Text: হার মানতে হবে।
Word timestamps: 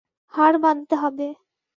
হার 0.33 0.53
মানতে 0.59 0.95
হবে। 0.95 1.27